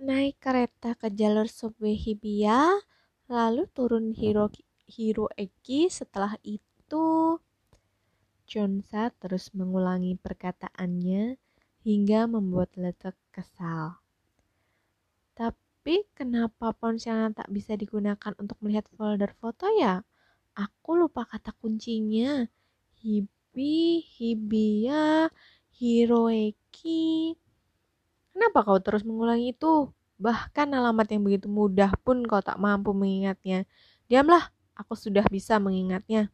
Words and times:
naik 0.00 0.40
kereta 0.40 0.96
ke 0.96 1.12
jalur 1.12 1.44
subway 1.44 1.92
Hibiya, 1.92 2.80
lalu 3.28 3.68
turun 3.68 4.16
Hiro 4.16 4.48
Hiroeki 4.88 5.92
setelah 5.92 6.40
itu. 6.40 7.36
Chonsa 8.48 9.12
terus 9.20 9.52
mengulangi 9.54 10.18
perkataannya 10.18 11.38
hingga 11.86 12.26
membuat 12.26 12.74
Letek 12.74 13.14
kesal. 13.30 14.00
Tapi 15.36 16.08
kenapa 16.16 16.74
ponselnya 16.74 17.44
tak 17.44 17.48
bisa 17.52 17.76
digunakan 17.78 18.34
untuk 18.40 18.58
melihat 18.64 18.90
folder 18.96 19.30
foto 19.38 19.70
ya? 19.78 20.02
Aku 20.56 20.98
lupa 20.98 21.28
kata 21.28 21.54
kuncinya. 21.60 22.48
Hibi, 22.98 24.02
Hibiya, 24.02 25.30
Hiroeki. 25.78 27.38
Kenapa 28.40 28.64
kau 28.64 28.80
terus 28.80 29.04
mengulangi 29.04 29.52
itu? 29.52 29.92
Bahkan 30.16 30.72
alamat 30.72 31.12
yang 31.12 31.28
begitu 31.28 31.44
mudah 31.44 31.92
pun 32.00 32.24
kau 32.24 32.40
tak 32.40 32.56
mampu 32.56 32.96
mengingatnya. 32.96 33.68
Diamlah, 34.08 34.48
aku 34.72 34.96
sudah 34.96 35.28
bisa 35.28 35.60
mengingatnya. 35.60 36.32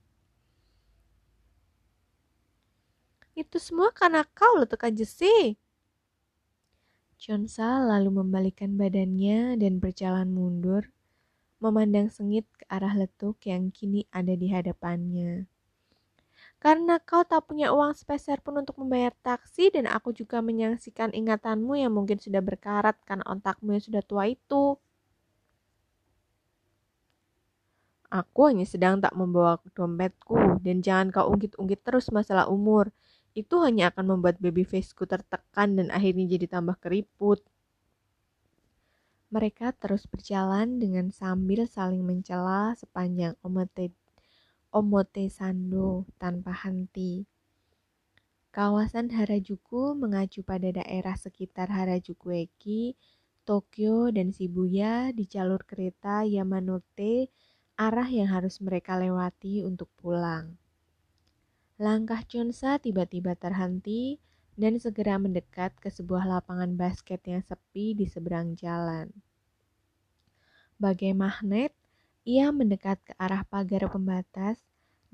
Itu 3.35 3.59
semua 3.59 3.91
karena 3.91 4.23
kau 4.23 4.55
letak 4.55 4.87
aja 4.87 5.03
sih. 5.03 5.59
Chonsa 7.19 7.83
lalu 7.83 8.23
membalikkan 8.23 8.79
badannya 8.79 9.59
dan 9.59 9.83
berjalan 9.83 10.31
mundur, 10.31 10.95
memandang 11.59 12.07
sengit 12.07 12.47
ke 12.55 12.63
arah 12.71 12.95
letuk 12.95 13.43
yang 13.51 13.75
kini 13.75 14.07
ada 14.15 14.39
di 14.39 14.55
hadapannya. 14.55 15.51
Karena 16.67 16.99
kau 16.99 17.23
tak 17.23 17.47
punya 17.47 17.71
uang 17.71 17.95
sepeser 17.95 18.43
pun 18.43 18.59
untuk 18.59 18.75
membayar 18.83 19.15
taksi 19.23 19.71
dan 19.71 19.87
aku 19.87 20.11
juga 20.11 20.43
menyaksikan 20.43 21.15
ingatanmu 21.15 21.79
yang 21.79 21.95
mungkin 21.95 22.19
sudah 22.19 22.43
berkarat 22.43 22.99
karena 23.07 23.23
otakmu 23.23 23.79
yang 23.79 23.85
sudah 23.87 24.03
tua 24.03 24.27
itu. 24.27 24.75
Aku 28.11 28.51
hanya 28.51 28.67
sedang 28.67 28.99
tak 28.99 29.15
membawa 29.15 29.63
dompetku 29.79 30.59
dan 30.59 30.83
jangan 30.83 31.15
kau 31.15 31.31
ungkit-ungkit 31.31 31.87
terus 31.87 32.11
masalah 32.11 32.51
umur. 32.51 32.91
Itu 33.39 33.63
hanya 33.63 33.95
akan 33.95 34.19
membuat 34.19 34.43
baby 34.43 34.67
faceku 34.67 35.07
tertekan 35.07 35.79
dan 35.79 35.95
akhirnya 35.95 36.35
jadi 36.35 36.51
tambah 36.51 36.83
keriput. 36.83 37.47
Mereka 39.31 39.71
terus 39.79 40.11
berjalan 40.11 40.83
dengan 40.83 41.15
sambil 41.15 41.63
saling 41.71 42.03
mencela 42.03 42.75
sepanjang 42.75 43.39
omote 44.77 45.25
Omotesando 45.25 46.05
tanpa 46.21 46.53
henti. 46.53 47.25
Kawasan 48.53 49.09
Harajuku 49.09 49.97
mengacu 49.97 50.45
pada 50.45 50.69
daerah 50.69 51.17
sekitar 51.17 51.73
Harajuku 51.73 52.45
Eki, 52.45 52.93
Tokyo, 53.49 54.13
dan 54.13 54.37
Shibuya 54.37 55.17
di 55.17 55.25
jalur 55.25 55.65
kereta 55.65 56.29
Yamanote, 56.29 57.33
arah 57.81 58.05
yang 58.05 58.29
harus 58.29 58.61
mereka 58.61 59.01
lewati 59.01 59.65
untuk 59.65 59.89
pulang. 59.97 60.61
Langkah 61.81 62.21
Chonsa 62.29 62.77
tiba-tiba 62.77 63.33
terhenti 63.33 64.21
dan 64.61 64.77
segera 64.77 65.17
mendekat 65.17 65.73
ke 65.81 65.89
sebuah 65.89 66.29
lapangan 66.29 66.77
basket 66.77 67.25
yang 67.25 67.41
sepi 67.41 67.97
di 67.97 68.05
seberang 68.05 68.53
jalan. 68.53 69.09
Bagai 70.77 71.17
magnet, 71.17 71.73
ia 72.27 72.51
mendekat 72.51 72.99
ke 73.07 73.15
arah 73.23 73.47
pagar 73.47 73.87
pembatas 73.87 74.59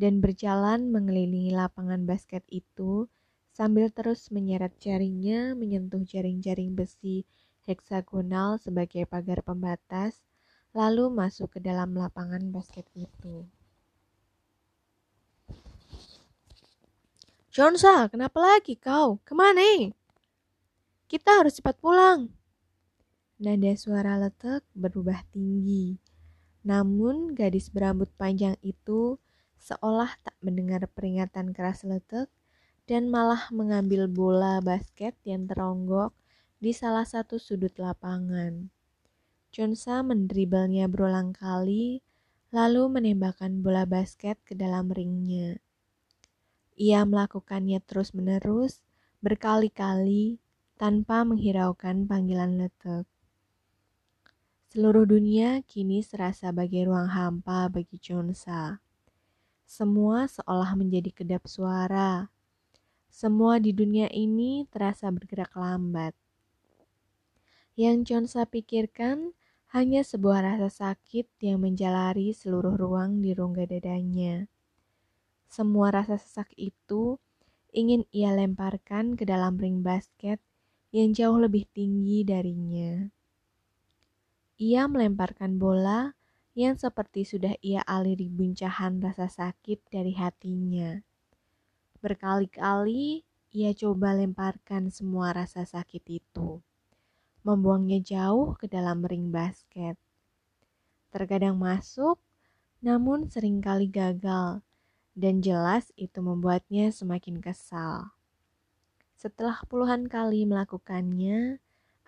dan 0.01 0.25
berjalan 0.25 0.89
mengelilingi 0.89 1.53
lapangan 1.53 2.09
basket 2.09 2.41
itu 2.49 3.05
sambil 3.53 3.93
terus 3.93 4.33
menyeret 4.33 4.73
jaringnya 4.81 5.53
menyentuh 5.53 6.01
jaring-jaring 6.09 6.73
besi 6.73 7.29
heksagonal 7.69 8.57
sebagai 8.59 9.05
pagar 9.05 9.45
pembatas, 9.45 10.25
lalu 10.73 11.13
masuk 11.13 11.53
ke 11.53 11.61
dalam 11.61 11.95
lapangan 11.95 12.43
basket 12.51 12.89
itu. 12.97 13.47
Jonsa, 17.53 18.09
kenapa 18.09 18.41
lagi 18.41 18.81
kau? 18.81 19.21
Ke 19.29 19.37
mana? 19.37 19.93
Kita 21.05 21.45
harus 21.45 21.61
cepat 21.61 21.77
pulang. 21.77 22.33
Nada 23.37 23.77
suara 23.77 24.17
letek 24.17 24.65
berubah 24.73 25.21
tinggi 25.29 26.01
namun 26.63 27.35
gadis 27.35 27.71
berambut 27.71 28.11
panjang 28.15 28.55
itu 28.63 29.19
seolah 29.59 30.15
tak 30.23 30.35
mendengar 30.43 30.87
peringatan 30.91 31.55
keras 31.55 31.87
letek 31.87 32.31
dan 32.87 33.07
malah 33.07 33.47
mengambil 33.55 34.11
bola 34.11 34.59
basket 34.59 35.15
yang 35.23 35.47
teronggok 35.47 36.11
di 36.63 36.71
salah 36.75 37.07
satu 37.07 37.39
sudut 37.39 37.75
lapangan. 37.79 38.71
Chonsa 39.53 40.01
mendribelnya 40.01 40.89
berulang 40.89 41.35
kali, 41.37 42.01
lalu 42.55 42.89
menembakkan 42.89 43.61
bola 43.61 43.85
basket 43.85 44.41
ke 44.47 44.57
dalam 44.57 44.89
ringnya. 44.89 45.61
Ia 46.79 47.05
melakukannya 47.05 47.85
terus-menerus, 47.85 48.81
berkali-kali, 49.21 50.41
tanpa 50.81 51.23
menghiraukan 51.23 52.09
panggilan 52.09 52.57
letek. 52.57 53.12
Seluruh 54.73 55.05
dunia 55.05 55.61
kini 55.69 56.01
serasa 56.01 56.49
bagai 56.49 56.89
ruang 56.89 57.05
hampa 57.13 57.69
bagi 57.69 58.01
Chonsa. 58.01 58.81
Semua 59.69 60.25
seolah 60.25 60.73
menjadi 60.81 61.13
kedap 61.13 61.45
suara. 61.45 62.33
Semua 63.13 63.61
di 63.61 63.77
dunia 63.77 64.09
ini 64.09 64.65
terasa 64.73 65.13
bergerak 65.13 65.53
lambat. 65.61 66.17
Yang 67.77 67.97
Chonsa 68.09 68.49
pikirkan 68.49 69.37
hanya 69.77 70.01
sebuah 70.01 70.41
rasa 70.41 70.73
sakit 70.73 71.29
yang 71.45 71.61
menjalari 71.61 72.33
seluruh 72.33 72.73
ruang 72.73 73.21
di 73.21 73.37
rongga 73.37 73.69
dadanya. 73.69 74.49
Semua 75.53 75.93
rasa 75.93 76.17
sesak 76.17 76.49
itu 76.57 77.21
ingin 77.77 78.09
ia 78.09 78.33
lemparkan 78.33 79.21
ke 79.21 79.29
dalam 79.29 79.61
ring 79.61 79.85
basket 79.85 80.41
yang 80.97 81.13
jauh 81.13 81.37
lebih 81.37 81.69
tinggi 81.77 82.25
darinya. 82.25 83.13
Ia 84.63 84.87
melemparkan 84.87 85.59
bola 85.59 86.15
yang 86.55 86.79
seperti 86.79 87.27
sudah 87.27 87.59
ia 87.67 87.83
aliri 87.83 88.31
buncahan 88.31 89.03
rasa 89.03 89.27
sakit 89.27 89.91
dari 89.91 90.15
hatinya. 90.15 91.03
Berkali-kali 91.99 93.27
ia 93.51 93.75
coba 93.75 94.15
lemparkan 94.15 94.87
semua 94.95 95.35
rasa 95.35 95.67
sakit 95.67 96.07
itu, 96.07 96.63
membuangnya 97.43 97.99
jauh 98.07 98.55
ke 98.55 98.71
dalam 98.71 99.03
ring 99.03 99.35
basket. 99.35 99.99
Terkadang 101.11 101.59
masuk, 101.59 102.23
namun 102.79 103.27
sering 103.35 103.59
kali 103.59 103.91
gagal, 103.91 104.63
dan 105.19 105.43
jelas 105.43 105.91
itu 105.99 106.23
membuatnya 106.23 106.95
semakin 106.95 107.43
kesal. 107.43 108.15
Setelah 109.19 109.59
puluhan 109.67 110.07
kali 110.07 110.47
melakukannya, 110.47 111.59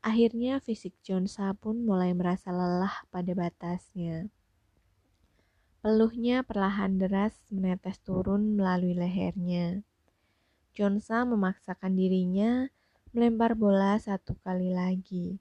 Akhirnya 0.04 0.60
fisik 0.60 0.92
Jonsa 1.00 1.56
pun 1.56 1.80
mulai 1.80 2.12
merasa 2.12 2.52
lelah 2.52 3.08
pada 3.08 3.32
batasnya. 3.32 4.28
Peluhnya 5.80 6.44
perlahan 6.44 7.00
deras 7.00 7.32
menetes 7.48 8.04
turun 8.04 8.52
melalui 8.52 8.92
lehernya. 8.92 9.80
Jonsa 10.76 11.24
memaksakan 11.24 11.96
dirinya 11.96 12.68
melempar 13.16 13.56
bola 13.56 13.96
satu 13.96 14.36
kali 14.44 14.76
lagi. 14.76 15.40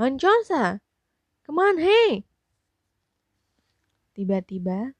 Han 0.00 0.16
Jonsa, 0.16 0.80
ke 1.44 1.50
mana 1.52 1.80
hei? 1.80 2.24
Tiba-tiba, 4.16 4.96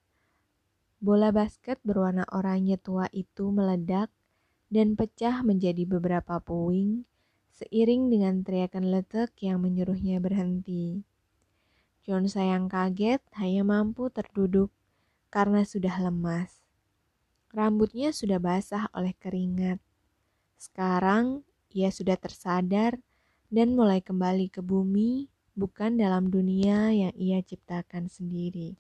bola 1.00 1.32
basket 1.32 1.80
berwarna 1.80 2.28
oranye 2.32 2.76
tua 2.76 3.08
itu 3.16 3.48
meledak 3.48 4.12
dan 4.72 4.98
pecah 4.98 5.46
menjadi 5.46 5.86
beberapa 5.86 6.42
puing 6.42 7.06
seiring 7.56 8.12
dengan 8.12 8.44
teriakan 8.44 8.92
letek 8.92 9.32
yang 9.40 9.64
menyuruhnya 9.64 10.20
berhenti. 10.20 11.00
John 12.04 12.28
sayang 12.28 12.68
kaget 12.68 13.24
hanya 13.40 13.64
mampu 13.64 14.12
terduduk 14.12 14.68
karena 15.32 15.64
sudah 15.64 15.96
lemas. 15.98 16.62
Rambutnya 17.50 18.12
sudah 18.12 18.36
basah 18.36 18.92
oleh 18.92 19.16
keringat. 19.16 19.80
Sekarang 20.60 21.42
ia 21.72 21.88
sudah 21.88 22.20
tersadar 22.20 23.00
dan 23.48 23.72
mulai 23.72 24.04
kembali 24.04 24.52
ke 24.52 24.60
bumi, 24.60 25.32
bukan 25.56 25.96
dalam 25.96 26.28
dunia 26.28 26.92
yang 26.92 27.14
ia 27.16 27.40
ciptakan 27.40 28.12
sendiri. 28.12 28.76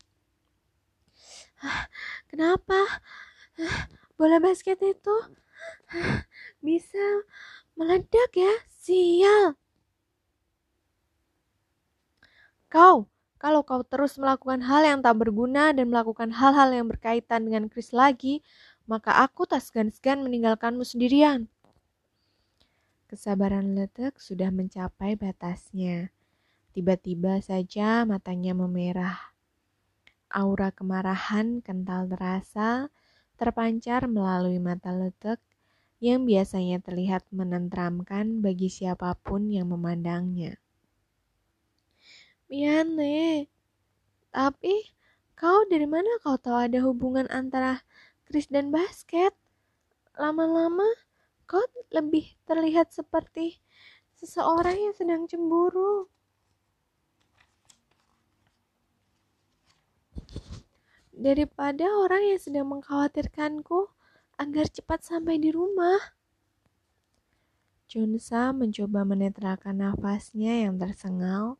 Kenapa? 2.30 3.00
Bola 4.20 4.36
basket 4.36 4.76
itu 4.84 5.16
bisa 6.66 7.22
meledak 7.76 8.30
ya, 8.34 8.54
sial. 8.68 9.54
Kau, 12.66 13.06
kalau 13.36 13.62
kau 13.62 13.84
terus 13.86 14.18
melakukan 14.18 14.64
hal 14.64 14.82
yang 14.82 14.98
tak 15.04 15.16
berguna 15.22 15.70
dan 15.70 15.86
melakukan 15.92 16.34
hal-hal 16.34 16.72
yang 16.74 16.90
berkaitan 16.90 17.46
dengan 17.46 17.70
Chris 17.70 17.94
lagi, 17.94 18.42
maka 18.90 19.22
aku 19.22 19.46
tak 19.46 19.62
segan-segan 19.62 20.22
meninggalkanmu 20.26 20.82
sendirian. 20.82 21.46
Kesabaran 23.06 23.78
letek 23.78 24.18
sudah 24.18 24.50
mencapai 24.50 25.14
batasnya. 25.14 26.10
Tiba-tiba 26.74 27.38
saja 27.38 28.02
matanya 28.02 28.52
memerah. 28.52 29.30
Aura 30.26 30.74
kemarahan 30.74 31.62
kental 31.62 32.10
terasa 32.10 32.90
terpancar 33.38 34.10
melalui 34.10 34.58
mata 34.58 34.90
letek 34.90 35.38
yang 35.96 36.28
biasanya 36.28 36.84
terlihat 36.84 37.24
menenteramkan 37.32 38.44
bagi 38.44 38.68
siapa 38.68 39.16
pun 39.16 39.48
yang 39.48 39.72
memandangnya. 39.72 40.60
Miane, 42.46 43.50
tapi 44.30 44.94
kau 45.34 45.64
dari 45.66 45.88
mana 45.88 46.20
kau 46.22 46.36
tahu 46.38 46.68
ada 46.70 46.78
hubungan 46.84 47.26
antara 47.32 47.82
Chris 48.28 48.46
dan 48.46 48.68
basket? 48.68 49.32
Lama-lama 50.14 50.86
kau 51.48 51.64
lebih 51.90 52.36
terlihat 52.44 52.92
seperti 52.92 53.58
seseorang 54.20 54.76
yang 54.76 54.94
sedang 54.94 55.22
cemburu. 55.24 56.06
Daripada 61.16 61.88
orang 61.96 62.36
yang 62.36 62.40
sedang 62.40 62.68
mengkhawatirkanku, 62.68 63.95
agar 64.36 64.68
cepat 64.68 65.04
sampai 65.04 65.40
di 65.40 65.48
rumah. 65.48 66.16
Junsa 67.88 68.52
mencoba 68.52 69.06
menetralkan 69.08 69.80
nafasnya 69.80 70.68
yang 70.68 70.76
tersengal, 70.76 71.56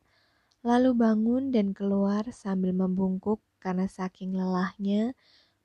lalu 0.61 0.93
bangun 0.93 1.49
dan 1.49 1.73
keluar 1.73 2.27
sambil 2.29 2.75
membungkuk 2.75 3.41
karena 3.57 3.89
saking 3.89 4.37
lelahnya 4.37 5.17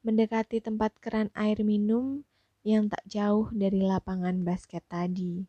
mendekati 0.03 0.59
tempat 0.59 0.97
keran 0.99 1.29
air 1.37 1.61
minum 1.63 2.25
yang 2.63 2.87
tak 2.87 3.03
jauh 3.07 3.51
dari 3.51 3.83
lapangan 3.83 4.43
basket 4.47 4.83
tadi. 4.87 5.47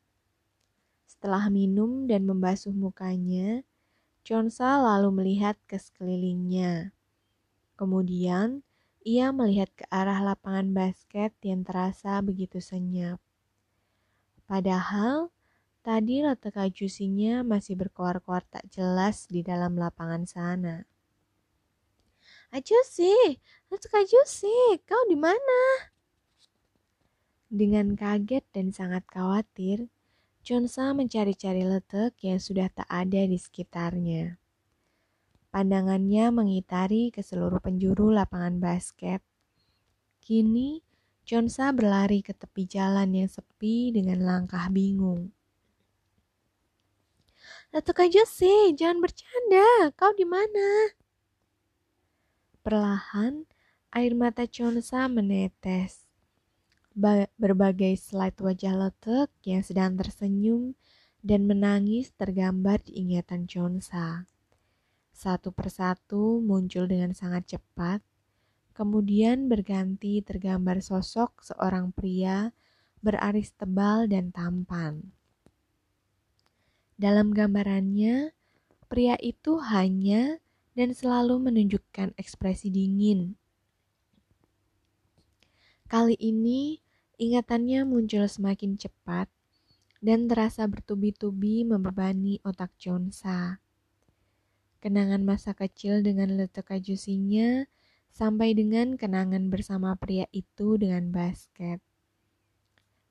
Setelah 1.06 1.48
minum 1.54 2.10
dan 2.10 2.26
membasuh 2.26 2.74
mukanya, 2.74 3.62
Chonsa 4.26 4.82
lalu 4.82 5.14
melihat 5.14 5.60
ke 5.70 5.78
sekelilingnya. 5.78 6.96
Kemudian, 7.78 8.66
ia 9.04 9.36
melihat 9.36 9.68
ke 9.76 9.84
arah 9.92 10.24
lapangan 10.24 10.72
basket 10.72 11.36
yang 11.44 11.68
terasa 11.68 12.24
begitu 12.24 12.64
senyap. 12.64 13.20
Padahal, 14.48 15.28
tadi 15.84 16.24
letak 16.24 16.56
ajusinya 16.56 17.44
masih 17.44 17.76
berkoar-koar 17.76 18.48
tak 18.48 18.64
jelas 18.72 19.28
di 19.28 19.44
dalam 19.44 19.76
lapangan 19.76 20.24
sana. 20.24 20.76
Ajusi, 22.56 23.40
letak 23.68 23.92
ajusi, 24.08 24.80
kau 24.88 25.04
di 25.12 25.20
mana? 25.20 25.92
Dengan 27.52 28.00
kaget 28.00 28.48
dan 28.56 28.72
sangat 28.72 29.04
khawatir, 29.12 29.92
Chonsa 30.44 30.92
mencari-cari 30.92 31.64
letek 31.64 32.20
yang 32.20 32.36
sudah 32.36 32.68
tak 32.68 32.88
ada 32.92 33.24
di 33.24 33.40
sekitarnya. 33.40 34.43
Pandangannya 35.54 36.34
mengitari 36.34 37.14
ke 37.14 37.22
seluruh 37.22 37.62
penjuru 37.62 38.10
lapangan 38.10 38.58
basket. 38.58 39.22
Kini, 40.18 40.82
Jonsa 41.30 41.70
berlari 41.70 42.26
ke 42.26 42.34
tepi 42.34 42.66
jalan 42.66 43.14
yang 43.14 43.30
sepi 43.30 43.94
dengan 43.94 44.26
langkah 44.26 44.66
bingung. 44.74 45.30
Datuk 47.70 48.02
sih, 48.26 48.74
jangan 48.74 48.98
bercanda. 48.98 49.94
Kau 49.94 50.10
di 50.18 50.26
mana? 50.26 50.94
Perlahan, 52.66 53.46
air 53.94 54.18
mata 54.18 54.50
Chonsa 54.50 55.06
menetes. 55.06 56.10
Ba 56.98 57.30
berbagai 57.38 57.94
slide 57.94 58.42
wajah 58.42 58.74
letek 58.74 59.30
yang 59.46 59.62
sedang 59.62 60.02
tersenyum 60.02 60.74
dan 61.22 61.46
menangis 61.46 62.10
tergambar 62.18 62.82
di 62.82 63.06
ingatan 63.06 63.46
Chonsa. 63.46 64.33
Satu 65.24 65.56
persatu 65.56 66.44
muncul 66.44 66.84
dengan 66.84 67.16
sangat 67.16 67.56
cepat, 67.56 68.04
kemudian 68.76 69.48
berganti 69.48 70.20
tergambar 70.20 70.84
sosok 70.84 71.48
seorang 71.48 71.96
pria 71.96 72.52
beraris 73.00 73.56
tebal 73.56 74.12
dan 74.12 74.36
tampan. 74.36 75.16
Dalam 77.00 77.32
gambarannya, 77.32 78.36
pria 78.92 79.16
itu 79.24 79.64
hanya 79.64 80.44
dan 80.76 80.92
selalu 80.92 81.40
menunjukkan 81.40 82.20
ekspresi 82.20 82.68
dingin. 82.68 83.40
Kali 85.88 86.20
ini, 86.20 86.84
ingatannya 87.16 87.88
muncul 87.88 88.28
semakin 88.28 88.76
cepat 88.76 89.32
dan 90.04 90.28
terasa 90.28 90.68
bertubi-tubi 90.68 91.64
membebani 91.64 92.44
otak 92.44 92.76
Jonsa 92.76 93.63
kenangan 94.84 95.24
masa 95.24 95.56
kecil 95.56 96.04
dengan 96.04 96.36
letak 96.36 96.68
kajusinya, 96.68 97.64
sampai 98.12 98.52
dengan 98.52 99.00
kenangan 99.00 99.48
bersama 99.48 99.96
pria 99.96 100.28
itu 100.36 100.76
dengan 100.76 101.08
basket. 101.16 101.80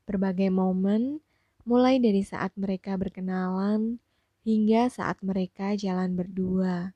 Berbagai 0.05 0.53
momen, 0.53 1.25
mulai 1.65 1.97
dari 1.97 2.21
saat 2.21 2.53
mereka 2.61 3.01
berkenalan 3.01 3.97
hingga 4.45 4.93
saat 4.93 5.17
mereka 5.25 5.73
jalan 5.73 6.13
berdua. 6.13 6.93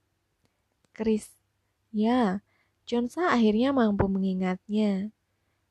Chris, 0.93 1.33
ya, 1.89 2.45
Jonsa 2.85 3.33
akhirnya 3.33 3.73
mampu 3.73 4.07
mengingatnya. 4.07 5.11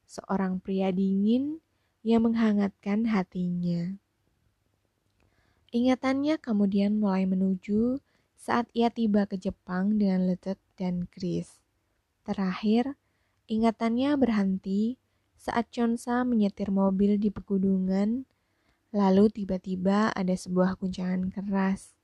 Seorang 0.09 0.57
pria 0.57 0.89
dingin 0.89 1.61
yang 2.01 2.25
menghangatkan 2.25 3.09
hatinya. 3.09 3.95
Ingatannya 5.75 6.39
kemudian 6.39 7.01
mulai 7.01 7.27
menuju 7.27 7.99
saat 8.45 8.69
ia 8.77 8.93
tiba 8.93 9.25
ke 9.25 9.41
Jepang 9.41 9.97
dengan 9.97 10.29
Letet 10.29 10.61
dan 10.77 11.09
Chris. 11.09 11.57
Terakhir, 12.21 12.93
ingatannya 13.49 14.13
berhenti 14.21 15.01
saat 15.33 15.73
Chonsa 15.73 16.21
menyetir 16.21 16.69
mobil 16.69 17.17
di 17.17 17.33
pegunungan, 17.33 18.29
lalu 18.93 19.33
tiba-tiba 19.33 20.13
ada 20.13 20.37
sebuah 20.37 20.77
guncangan 20.77 21.33
keras. 21.33 21.97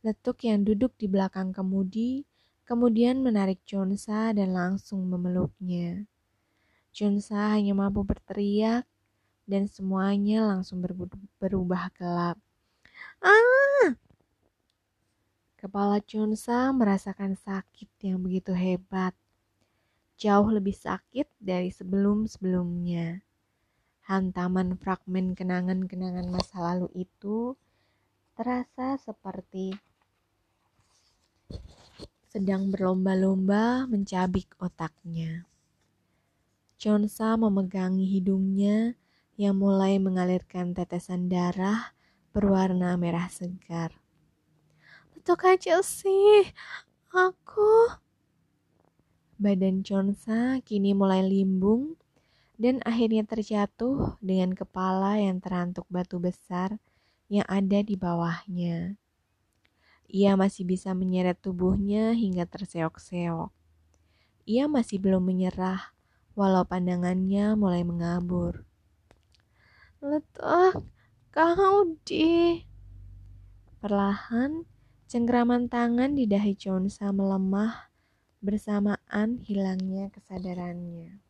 Letuk 0.00 0.40
yang 0.48 0.64
duduk 0.64 0.96
di 0.96 1.04
belakang 1.04 1.52
kemudi 1.52 2.24
kemudian 2.64 3.20
menarik 3.20 3.60
Chonsa 3.68 4.32
dan 4.32 4.56
langsung 4.56 5.04
memeluknya. 5.04 6.08
Chonsa 6.96 7.52
hanya 7.52 7.76
mampu 7.76 8.00
berteriak 8.08 8.88
dan 9.44 9.68
semuanya 9.68 10.48
langsung 10.48 10.80
berubah 11.36 11.92
gelap. 11.92 12.40
Ah! 13.20 14.00
Kepala 15.62 16.02
Chunsa 16.02 16.74
merasakan 16.74 17.38
sakit 17.38 17.86
yang 18.02 18.18
begitu 18.18 18.50
hebat. 18.50 19.14
Jauh 20.18 20.50
lebih 20.50 20.74
sakit 20.74 21.30
dari 21.38 21.70
sebelum-sebelumnya. 21.70 23.22
Hantaman 24.10 24.74
fragmen 24.74 25.38
kenangan-kenangan 25.38 26.26
masa 26.34 26.58
lalu 26.58 27.06
itu 27.06 27.54
terasa 28.34 28.98
seperti 28.98 29.78
sedang 32.26 32.74
berlomba-lomba 32.74 33.86
mencabik 33.86 34.58
otaknya. 34.58 35.46
Chonsa 36.74 37.38
memegangi 37.38 38.10
hidungnya 38.10 38.98
yang 39.38 39.62
mulai 39.62 40.02
mengalirkan 40.02 40.74
tetesan 40.74 41.30
darah 41.30 41.94
berwarna 42.34 42.98
merah 42.98 43.30
segar. 43.30 44.01
Itu 45.22 45.38
Kak 45.38 45.62
Chelsea, 45.62 46.50
aku... 47.14 47.94
Badan 49.38 49.86
Chonsa 49.86 50.58
kini 50.66 50.98
mulai 50.98 51.22
limbung 51.22 51.94
dan 52.58 52.82
akhirnya 52.82 53.22
terjatuh 53.22 54.18
dengan 54.18 54.50
kepala 54.50 55.22
yang 55.22 55.38
terantuk 55.38 55.86
batu 55.86 56.18
besar 56.18 56.74
yang 57.30 57.46
ada 57.46 57.86
di 57.86 57.94
bawahnya. 57.94 58.98
Ia 60.10 60.34
masih 60.34 60.66
bisa 60.66 60.90
menyeret 60.90 61.38
tubuhnya 61.38 62.18
hingga 62.18 62.42
terseok-seok. 62.42 63.54
Ia 64.50 64.66
masih 64.66 64.98
belum 64.98 65.22
menyerah, 65.22 65.94
walau 66.34 66.66
pandangannya 66.66 67.54
mulai 67.54 67.86
mengabur. 67.86 68.66
Letak 70.02 70.82
kau 71.30 71.94
di... 72.02 72.66
Perlahan, 73.78 74.66
Cengkraman 75.12 75.68
tangan 75.68 76.16
di 76.16 76.24
dahi 76.24 76.56
Chonsa 76.56 77.12
melemah 77.12 77.92
bersamaan 78.40 79.44
hilangnya 79.44 80.08
kesadarannya. 80.08 81.20